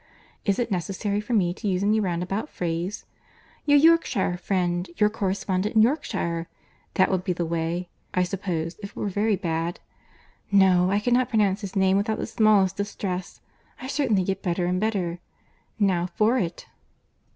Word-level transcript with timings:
Is 0.45 0.57
it 0.57 0.71
necessary 0.71 1.21
for 1.21 1.33
me 1.33 1.53
to 1.53 1.67
use 1.67 1.83
any 1.83 1.99
roundabout 1.99 2.49
phrase?—Your 2.49 3.77
Yorkshire 3.77 4.35
friend—your 4.37 5.11
correspondent 5.11 5.75
in 5.75 5.83
Yorkshire;—that 5.83 7.11
would 7.11 7.23
be 7.23 7.33
the 7.33 7.45
way, 7.45 7.87
I 8.11 8.23
suppose, 8.23 8.77
if 8.81 8.97
I 8.97 9.01
were 9.01 9.09
very 9.09 9.35
bad.—No, 9.35 10.89
I 10.89 10.97
can 10.99 11.23
pronounce 11.27 11.61
his 11.61 11.75
name 11.75 11.97
without 11.97 12.17
the 12.17 12.25
smallest 12.25 12.77
distress. 12.77 13.41
I 13.79 13.85
certainly 13.85 14.23
get 14.23 14.41
better 14.41 14.65
and 14.65 14.79
better.—Now 14.79 16.07
for 16.07 16.39
it." 16.39 16.65